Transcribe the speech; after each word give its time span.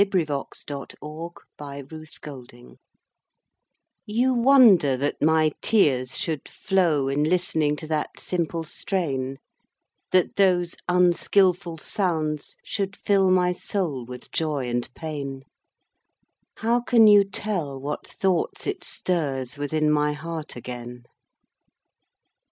VERSE: 0.03 0.25
VOICES 0.29 0.63
OF 1.03 1.33
THE 1.59 2.15
PAST 2.27 2.77
You 4.07 4.33
wonder 4.33 4.97
that 4.97 5.21
my 5.21 5.51
tears 5.61 6.17
should 6.17 6.49
flow 6.49 7.07
In 7.07 7.23
listening 7.23 7.75
to 7.75 7.85
that 7.85 8.19
simple 8.19 8.63
strain; 8.63 9.37
That 10.11 10.37
those 10.37 10.73
unskilful 10.89 11.77
sounds 11.77 12.55
should 12.63 12.95
fill 12.95 13.29
My 13.29 13.51
soul 13.51 14.03
with 14.03 14.31
joy 14.31 14.67
and 14.67 14.91
pain 14.95 15.43
How 16.57 16.81
can 16.81 17.05
you 17.05 17.23
tell 17.23 17.79
what 17.79 18.07
thoughts 18.07 18.65
it 18.65 18.83
stirs 18.83 19.55
Within 19.59 19.91
my 19.91 20.13
heart 20.13 20.55
again? 20.55 21.03